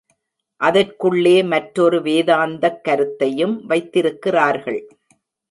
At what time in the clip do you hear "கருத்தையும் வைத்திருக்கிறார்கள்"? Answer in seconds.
2.81-4.81